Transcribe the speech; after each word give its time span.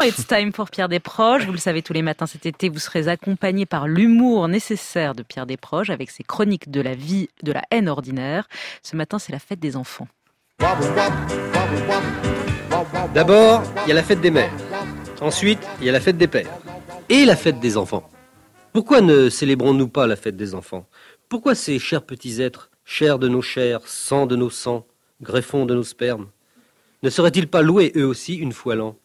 It's 0.00 0.26
time 0.28 0.52
pour 0.52 0.70
Pierre 0.70 0.88
Desproges. 0.88 1.44
Vous 1.44 1.52
le 1.52 1.58
savez, 1.58 1.82
tous 1.82 1.92
les 1.92 2.02
matins 2.02 2.26
cet 2.26 2.46
été, 2.46 2.68
vous 2.68 2.78
serez 2.78 3.08
accompagné 3.08 3.66
par 3.66 3.88
l'humour 3.88 4.46
nécessaire 4.46 5.14
de 5.14 5.24
Pierre 5.24 5.44
Desproges 5.44 5.90
avec 5.90 6.10
ses 6.10 6.22
chroniques 6.22 6.70
de 6.70 6.80
la 6.80 6.94
vie, 6.94 7.28
de 7.42 7.50
la 7.50 7.62
haine 7.72 7.88
ordinaire. 7.88 8.48
Ce 8.84 8.94
matin, 8.94 9.18
c'est 9.18 9.32
la 9.32 9.40
fête 9.40 9.58
des 9.58 9.76
enfants. 9.76 10.06
D'abord, 13.12 13.64
il 13.84 13.88
y 13.88 13.92
a 13.92 13.94
la 13.94 14.04
fête 14.04 14.20
des 14.20 14.30
mères. 14.30 14.52
Ensuite, 15.20 15.58
il 15.80 15.86
y 15.86 15.88
a 15.88 15.92
la 15.92 16.00
fête 16.00 16.16
des 16.16 16.28
pères. 16.28 16.50
Et 17.08 17.24
la 17.24 17.34
fête 17.34 17.58
des 17.58 17.76
enfants. 17.76 18.08
Pourquoi 18.72 19.00
ne 19.00 19.28
célébrons-nous 19.28 19.88
pas 19.88 20.06
la 20.06 20.14
fête 20.14 20.36
des 20.36 20.54
enfants? 20.54 20.86
Pourquoi 21.28 21.56
ces 21.56 21.80
chers 21.80 22.02
petits 22.02 22.40
êtres, 22.40 22.70
chairs 22.84 23.18
de 23.18 23.26
nos 23.26 23.42
chairs, 23.42 23.80
sang 23.84 24.26
de 24.26 24.36
nos 24.36 24.50
sangs, 24.50 24.86
greffons 25.22 25.66
de 25.66 25.74
nos 25.74 25.82
spermes, 25.82 26.28
ne 27.02 27.10
seraient-ils 27.10 27.48
pas 27.48 27.62
loués 27.62 27.92
eux 27.96 28.06
aussi 28.06 28.36
une 28.36 28.52
fois 28.52 28.76
l'an? 28.76 28.96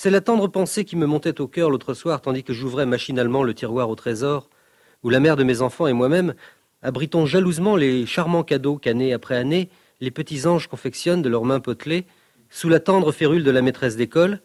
C'est 0.00 0.10
la 0.10 0.20
tendre 0.20 0.46
pensée 0.46 0.84
qui 0.84 0.94
me 0.94 1.06
montait 1.06 1.40
au 1.40 1.48
cœur 1.48 1.70
l'autre 1.70 1.92
soir 1.92 2.20
tandis 2.20 2.44
que 2.44 2.52
j'ouvrais 2.52 2.86
machinalement 2.86 3.42
le 3.42 3.52
tiroir 3.52 3.90
au 3.90 3.96
trésor, 3.96 4.48
où 5.02 5.10
la 5.10 5.18
mère 5.18 5.34
de 5.34 5.42
mes 5.42 5.60
enfants 5.60 5.88
et 5.88 5.92
moi-même 5.92 6.34
abritons 6.82 7.26
jalousement 7.26 7.74
les 7.74 8.06
charmants 8.06 8.44
cadeaux 8.44 8.76
qu'année 8.76 9.12
après 9.12 9.36
année 9.36 9.70
les 10.00 10.12
petits 10.12 10.46
anges 10.46 10.68
confectionnent 10.68 11.20
de 11.20 11.28
leurs 11.28 11.44
mains 11.44 11.58
potelées 11.58 12.06
sous 12.48 12.68
la 12.68 12.78
tendre 12.78 13.10
férule 13.10 13.42
de 13.42 13.50
la 13.50 13.60
maîtresse 13.60 13.96
d'école, 13.96 14.40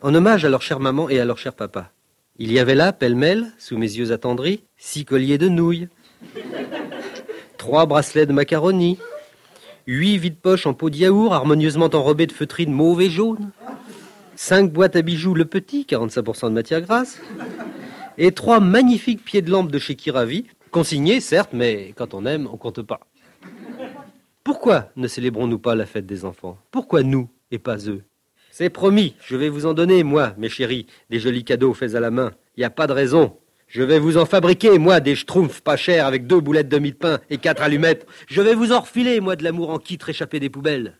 en 0.00 0.14
hommage 0.14 0.46
à 0.46 0.48
leur 0.48 0.62
chère 0.62 0.80
maman 0.80 1.10
et 1.10 1.20
à 1.20 1.26
leur 1.26 1.36
cher 1.36 1.52
papa. 1.52 1.92
Il 2.38 2.50
y 2.50 2.58
avait 2.58 2.74
là, 2.74 2.94
pêle-mêle, 2.94 3.52
sous 3.58 3.76
mes 3.76 3.98
yeux 3.98 4.10
attendris, 4.10 4.64
six 4.78 5.04
colliers 5.04 5.36
de 5.36 5.50
nouilles, 5.50 5.88
trois 7.58 7.84
bracelets 7.84 8.24
de 8.24 8.32
macaroni, 8.32 8.98
huit 9.86 10.16
vides-poches 10.16 10.66
en 10.66 10.72
peau 10.72 10.88
de 10.88 10.96
yaourt, 10.96 11.34
harmonieusement 11.34 11.90
enrobés 11.92 12.26
de 12.26 12.32
feutrines 12.32 12.72
mauve 12.72 13.02
et 13.02 13.10
jaune, 13.10 13.50
cinq 14.36 14.72
boîtes 14.72 14.96
à 14.96 15.02
bijoux 15.02 15.34
Le 15.34 15.44
Petit, 15.44 15.86
45% 15.88 16.48
de 16.48 16.54
matière 16.54 16.80
grasse, 16.80 17.20
et 18.18 18.32
trois 18.32 18.60
magnifiques 18.60 19.24
pieds 19.24 19.42
de 19.42 19.50
lampe 19.50 19.70
de 19.70 19.78
chez 19.78 19.94
Kiravi, 19.94 20.46
consignés, 20.70 21.20
certes, 21.20 21.50
mais 21.52 21.92
quand 21.96 22.14
on 22.14 22.26
aime, 22.26 22.48
on 22.52 22.56
compte 22.56 22.82
pas. 22.82 23.00
Pourquoi 24.42 24.90
ne 24.96 25.08
célébrons-nous 25.08 25.58
pas 25.58 25.74
la 25.74 25.86
fête 25.86 26.06
des 26.06 26.24
enfants? 26.24 26.58
Pourquoi 26.70 27.02
nous 27.02 27.28
et 27.50 27.58
pas 27.58 27.78
eux? 27.88 28.02
C'est 28.50 28.70
promis, 28.70 29.16
je 29.24 29.36
vais 29.36 29.48
vous 29.48 29.66
en 29.66 29.74
donner, 29.74 30.04
moi, 30.04 30.34
mes 30.38 30.48
chéris, 30.48 30.86
des 31.10 31.18
jolis 31.18 31.44
cadeaux 31.44 31.74
faits 31.74 31.94
à 31.94 32.00
la 32.00 32.10
main. 32.10 32.32
Il 32.56 32.60
n'y 32.60 32.64
a 32.64 32.70
pas 32.70 32.86
de 32.86 32.92
raison. 32.92 33.36
Je 33.66 33.82
vais 33.82 33.98
vous 33.98 34.16
en 34.16 34.26
fabriquer, 34.26 34.78
moi, 34.78 35.00
des 35.00 35.16
schtroumpfs 35.16 35.60
pas 35.60 35.76
chers 35.76 36.06
avec 36.06 36.28
deux 36.28 36.40
boulettes 36.40 36.68
de 36.68 36.78
mie 36.78 36.92
de 36.92 36.96
pain 36.96 37.18
et 37.30 37.38
quatre 37.38 37.62
allumettes. 37.62 38.06
Je 38.28 38.42
vais 38.42 38.54
vous 38.54 38.70
en 38.70 38.80
refiler, 38.80 39.18
moi, 39.18 39.34
de 39.34 39.42
l'amour 39.42 39.70
en 39.70 39.78
kit 39.78 39.98
réchappé 40.00 40.38
des 40.38 40.50
poubelles. 40.50 40.98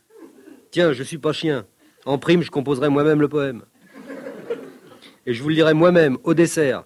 Tiens, 0.71 0.91
je 0.91 1.03
suis 1.03 1.17
pas 1.17 1.31
chien. 1.31 1.65
En 2.05 2.17
prime, 2.17 2.41
je 2.41 2.51
composerai 2.51 2.89
moi-même 2.89 3.19
le 3.19 3.27
poème. 3.27 3.63
Et 5.25 5.33
je 5.33 5.41
vous 5.41 5.49
le 5.49 5.55
lirai 5.55 5.73
moi-même, 5.73 6.17
au 6.23 6.35
dessert, 6.35 6.85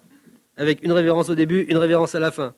avec 0.56 0.82
une 0.82 0.92
révérence 0.92 1.28
au 1.28 1.34
début, 1.34 1.62
une 1.68 1.76
révérence 1.76 2.14
à 2.14 2.20
la 2.20 2.30
fin. 2.30 2.54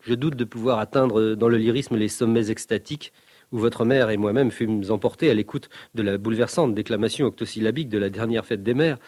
Je 0.00 0.14
doute 0.14 0.36
de 0.36 0.44
pouvoir 0.44 0.78
atteindre 0.78 1.34
dans 1.34 1.48
le 1.48 1.56
lyrisme 1.56 1.96
les 1.96 2.08
sommets 2.08 2.50
extatiques 2.50 3.12
où 3.52 3.58
votre 3.58 3.84
mère 3.84 4.10
et 4.10 4.16
moi-même 4.16 4.50
fûmes 4.50 4.82
emportés 4.90 5.30
à 5.30 5.34
l'écoute 5.34 5.68
de 5.94 6.02
la 6.02 6.18
bouleversante 6.18 6.74
déclamation 6.74 7.26
octosyllabique 7.26 7.88
de 7.88 7.98
la 7.98 8.10
dernière 8.10 8.44
fête 8.44 8.62
des 8.62 8.74
mères, 8.74 8.98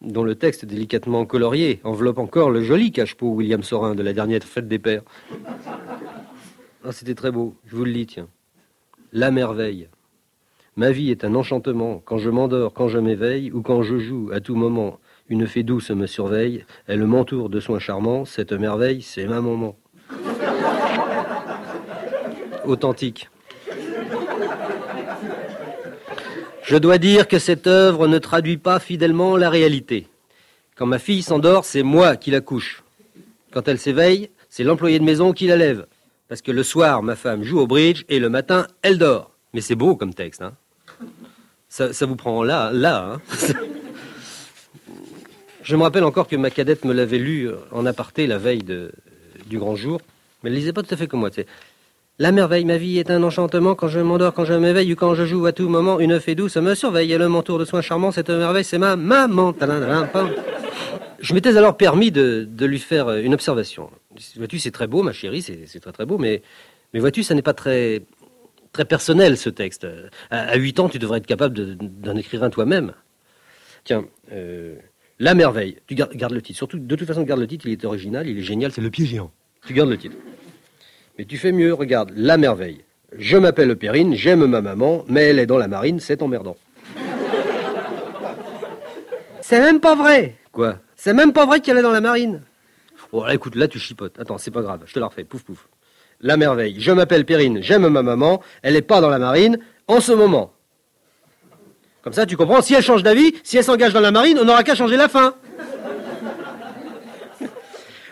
dont 0.00 0.24
le 0.24 0.34
texte 0.34 0.64
délicatement 0.64 1.26
colorié 1.26 1.80
enveloppe 1.84 2.18
encore 2.18 2.50
le 2.50 2.62
joli 2.62 2.92
cache-pot 2.92 3.28
William 3.28 3.62
Sorin 3.62 3.94
de 3.94 4.02
la 4.02 4.12
dernière 4.12 4.42
fête 4.42 4.68
des 4.68 4.78
pères. 4.78 5.02
Ah, 6.84 6.92
c'était 6.92 7.14
très 7.14 7.30
beau, 7.30 7.54
je 7.66 7.76
vous 7.76 7.84
le 7.84 7.90
lis, 7.90 8.06
tiens. 8.06 8.28
La 9.12 9.30
merveille. 9.30 9.88
Ma 10.80 10.92
vie 10.92 11.10
est 11.10 11.24
un 11.24 11.34
enchantement. 11.34 12.00
Quand 12.06 12.16
je 12.16 12.30
m'endors, 12.30 12.72
quand 12.72 12.88
je 12.88 12.98
m'éveille, 12.98 13.52
ou 13.52 13.60
quand 13.60 13.82
je 13.82 13.98
joue, 13.98 14.30
à 14.32 14.40
tout 14.40 14.54
moment, 14.54 14.98
une 15.28 15.46
fée 15.46 15.62
douce 15.62 15.90
me 15.90 16.06
surveille. 16.06 16.64
Elle 16.86 17.04
m'entoure 17.04 17.50
de 17.50 17.60
soins 17.60 17.78
charmants. 17.78 18.24
Cette 18.24 18.54
merveille, 18.54 19.02
c'est 19.02 19.26
ma 19.26 19.42
maman. 19.42 19.76
Authentique. 22.64 23.28
Je 26.62 26.76
dois 26.78 26.96
dire 26.96 27.28
que 27.28 27.38
cette 27.38 27.66
œuvre 27.66 28.08
ne 28.08 28.16
traduit 28.16 28.56
pas 28.56 28.78
fidèlement 28.78 29.36
la 29.36 29.50
réalité. 29.50 30.06
Quand 30.76 30.86
ma 30.86 30.98
fille 30.98 31.20
s'endort, 31.20 31.66
c'est 31.66 31.82
moi 31.82 32.16
qui 32.16 32.30
la 32.30 32.40
couche. 32.40 32.82
Quand 33.52 33.68
elle 33.68 33.78
s'éveille, 33.78 34.30
c'est 34.48 34.64
l'employé 34.64 34.98
de 34.98 35.04
maison 35.04 35.34
qui 35.34 35.46
la 35.46 35.58
lève. 35.58 35.84
Parce 36.26 36.40
que 36.40 36.52
le 36.52 36.62
soir, 36.62 37.02
ma 37.02 37.16
femme 37.16 37.42
joue 37.42 37.60
au 37.60 37.66
bridge 37.66 38.04
et 38.08 38.18
le 38.18 38.30
matin, 38.30 38.66
elle 38.80 38.96
dort. 38.96 39.32
Mais 39.52 39.60
c'est 39.60 39.74
beau 39.74 39.94
comme 39.94 40.14
texte, 40.14 40.40
hein 40.40 40.54
ça, 41.68 42.06
vous 42.06 42.16
prend 42.16 42.42
là, 42.42 42.70
là. 42.72 43.12
Hein 43.12 43.20
Je 45.62 45.76
me 45.76 45.82
rappelle 45.82 46.04
encore 46.04 46.26
que 46.26 46.36
ma 46.36 46.50
cadette 46.50 46.84
me 46.84 46.92
l'avait 46.92 47.18
lu 47.18 47.48
en 47.70 47.86
aparté 47.86 48.26
la 48.26 48.38
veille 48.38 48.64
du 49.46 49.58
grand 49.58 49.76
jour. 49.76 50.00
Mais 50.42 50.50
elle 50.50 50.56
lisait 50.56 50.72
pas 50.72 50.82
tout 50.82 50.92
à 50.94 50.96
fait 50.96 51.06
comme 51.06 51.20
moi. 51.20 51.30
La 52.18 52.32
merveille, 52.32 52.64
ma 52.64 52.76
vie 52.76 52.98
est 52.98 53.10
un 53.10 53.22
enchantement. 53.22 53.74
Quand 53.74 53.88
je 53.88 54.00
m'endors, 54.00 54.34
quand 54.34 54.44
je 54.44 54.54
m'éveille 54.54 54.92
ou 54.92 54.96
quand 54.96 55.14
je 55.14 55.24
joue 55.24 55.46
à 55.46 55.52
tout 55.52 55.68
moment, 55.68 56.00
une 56.00 56.20
fée 56.20 56.34
douce 56.34 56.56
me 56.56 56.74
surveille. 56.74 57.12
Elle 57.12 57.26
m'entoure 57.28 57.58
de 57.58 57.64
soins 57.64 57.82
charmants. 57.82 58.10
Cette 58.10 58.30
merveille, 58.30 58.64
c'est 58.64 58.78
ma 58.78 58.96
maman. 58.96 59.54
Je 61.20 61.34
m'étais 61.34 61.56
alors 61.56 61.76
permis 61.76 62.10
de, 62.10 62.48
lui 62.60 62.78
faire 62.78 63.10
une 63.10 63.34
observation. 63.34 63.90
Vois-tu, 64.36 64.58
c'est 64.58 64.70
très 64.70 64.86
beau, 64.86 65.02
ma 65.02 65.12
chérie, 65.12 65.42
c'est 65.42 65.80
très 65.80 65.92
très 65.92 66.06
beau, 66.06 66.18
mais, 66.18 66.42
mais 66.92 67.00
vois-tu, 67.00 67.22
ça 67.22 67.34
n'est 67.34 67.42
pas 67.42 67.54
très, 67.54 68.02
très 68.72 68.84
personnel 68.84 69.36
ce 69.36 69.50
texte. 69.50 69.86
À, 70.30 70.56
8 70.56 70.80
ans, 70.80 70.88
tu 70.88 70.98
devrais 70.98 71.18
être 71.18 71.26
capable 71.26 71.76
d'en 71.76 72.16
écrire 72.16 72.42
un 72.42 72.50
toi-même. 72.50 72.92
Tiens, 73.84 74.04
euh, 74.32 74.76
La 75.18 75.34
merveille, 75.34 75.76
tu 75.86 75.94
gardes, 75.94 76.14
garde 76.14 76.32
le 76.32 76.42
titre. 76.42 76.56
Surtout, 76.56 76.78
de 76.78 76.96
toute 76.96 77.06
façon, 77.06 77.22
garde 77.22 77.40
le 77.40 77.46
titre, 77.46 77.66
il 77.66 77.72
est 77.72 77.84
original, 77.84 78.26
il 78.26 78.38
est 78.38 78.42
génial, 78.42 78.72
c'est 78.72 78.80
le 78.80 78.90
pied 78.90 79.06
géant. 79.06 79.30
Tu 79.66 79.74
gardes 79.74 79.90
le 79.90 79.98
titre. 79.98 80.16
Mais 81.18 81.24
tu 81.24 81.36
fais 81.36 81.52
mieux, 81.52 81.74
regarde, 81.74 82.12
la 82.14 82.36
merveille. 82.36 82.84
Je 83.18 83.36
m'appelle 83.36 83.76
Périne, 83.76 84.14
j'aime 84.14 84.46
ma 84.46 84.60
maman, 84.60 85.04
mais 85.08 85.24
elle 85.24 85.38
est 85.38 85.46
dans 85.46 85.58
la 85.58 85.68
marine, 85.68 86.00
c'est 86.00 86.22
emmerdant. 86.22 86.56
C'est 89.40 89.60
même 89.60 89.80
pas 89.80 89.96
vrai 89.96 90.36
Quoi? 90.52 90.78
C'est 90.94 91.12
même 91.12 91.32
pas 91.32 91.44
vrai 91.44 91.60
qu'elle 91.60 91.76
est 91.78 91.82
dans 91.82 91.90
la 91.90 92.00
marine 92.00 92.42
Oh, 93.12 93.24
là, 93.24 93.34
écoute, 93.34 93.56
là 93.56 93.66
tu 93.66 93.80
chipotes. 93.80 94.18
Attends, 94.20 94.38
c'est 94.38 94.52
pas 94.52 94.62
grave, 94.62 94.82
je 94.86 94.94
te 94.94 95.00
la 95.00 95.06
refais, 95.06 95.24
pouf 95.24 95.42
pouf. 95.42 95.68
La 96.20 96.36
merveille. 96.36 96.76
Je 96.78 96.92
m'appelle 96.92 97.24
Périne, 97.24 97.62
j'aime 97.62 97.88
ma 97.88 98.02
maman, 98.02 98.42
elle 98.62 98.76
est 98.76 98.82
pas 98.82 99.00
dans 99.00 99.08
la 99.08 99.18
marine 99.18 99.58
en 99.88 100.00
ce 100.00 100.12
moment. 100.12 100.52
Comme 102.02 102.12
ça, 102.12 102.26
tu 102.26 102.36
comprends, 102.36 102.62
si 102.62 102.74
elle 102.74 102.82
change 102.82 103.02
d'avis, 103.02 103.34
si 103.42 103.56
elle 103.56 103.64
s'engage 103.64 103.92
dans 103.92 104.00
la 104.00 104.10
marine, 104.10 104.38
on 104.40 104.44
n'aura 104.44 104.62
qu'à 104.62 104.74
changer 104.74 104.96
la 104.96 105.08
fin. 105.08 105.34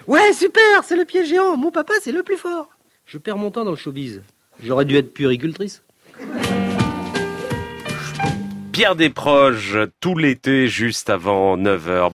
Ouais, 0.06 0.32
super, 0.32 0.84
c'est 0.84 0.96
le 0.96 1.04
pied 1.04 1.26
géant, 1.26 1.58
mon 1.58 1.70
papa, 1.70 1.92
c'est 2.00 2.12
le 2.12 2.22
plus 2.22 2.38
fort. 2.38 2.70
Je 3.04 3.18
perds 3.18 3.36
mon 3.36 3.50
temps 3.50 3.66
dans 3.66 3.72
le 3.72 3.76
showbiz. 3.76 4.22
J'aurais 4.62 4.86
dû 4.86 4.96
être 4.96 5.12
puricultrice. 5.12 5.82
Pierre 8.72 8.96
Desproges, 8.96 9.78
tout 10.00 10.16
l'été, 10.16 10.68
juste 10.68 11.10
avant 11.10 11.58
9h. 11.58 12.00